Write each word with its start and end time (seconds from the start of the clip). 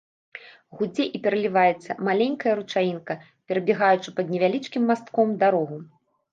Гудзе 0.77 1.05
і 1.19 1.21
пераліваецца 1.27 1.97
маленькая 2.09 2.53
ручаінка, 2.61 3.13
перабягаючы 3.53 4.09
пад 4.19 4.25
невялічкім 4.35 4.83
мастком 4.93 5.41
дарогу. 5.47 5.77